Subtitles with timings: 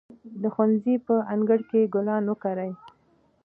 [0.41, 2.71] د ښوونځي په انګړ کې ګلان وکرئ.